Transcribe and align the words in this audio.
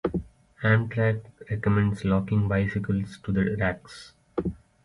Amtrak 0.63 1.21
recommends 1.51 2.03
locking 2.03 2.47
bicycles 2.47 3.19
to 3.23 3.31
the 3.31 3.55
racks. 3.59 4.13